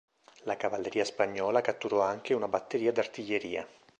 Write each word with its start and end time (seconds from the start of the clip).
La 0.45 0.57
cavalleria 0.57 1.05
spagnola 1.05 1.61
catturò 1.61 2.01
anche 2.01 2.33
una 2.33 2.47
batteria 2.47 2.91
d'artiglieria. 2.91 3.67